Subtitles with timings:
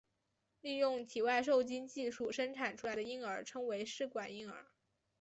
[0.61, 4.65] 利用体外受精技术生产出来的婴儿称为试管婴儿。